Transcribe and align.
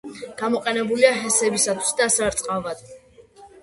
გამოყენებულია 0.39 1.13
ჰესებისათვის 1.21 1.95
და 2.03 2.11
სარწყავად. 2.19 2.87